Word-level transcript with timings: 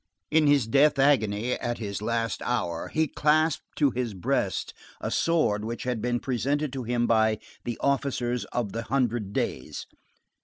In 0.31 0.47
his 0.47 0.65
death 0.65 0.97
agony, 0.97 1.53
at 1.53 1.77
his 1.77 2.01
last 2.01 2.41
hour, 2.41 2.87
he 2.87 3.07
clasped 3.07 3.63
to 3.75 3.91
his 3.91 4.15
breast 4.15 4.73
a 4.99 5.11
sword 5.11 5.63
which 5.63 5.83
had 5.83 6.01
been 6.01 6.19
presented 6.19 6.73
to 6.73 6.81
him 6.81 7.05
by 7.05 7.37
the 7.65 7.77
officers 7.81 8.45
of 8.45 8.71
the 8.71 8.81
Hundred 8.85 9.31
Days. 9.31 9.85